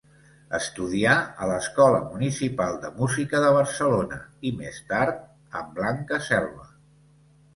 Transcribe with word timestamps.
Estudià 0.57 1.17
a 1.43 1.49
l'Escola 1.49 1.99
Municipal 2.13 2.79
de 2.85 2.89
Música 3.01 3.41
de 3.45 3.51
Barcelona, 3.57 4.19
i 4.51 4.53
més 4.61 4.79
tard 4.93 5.21
amb 5.61 5.77
Blanca 5.81 6.19
Selva. 6.29 6.67